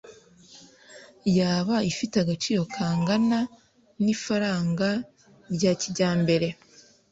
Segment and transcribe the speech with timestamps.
[1.37, 3.39] yaba ifite agaciro kangana
[4.03, 4.89] nifaranga
[5.55, 6.47] rya kijyambere?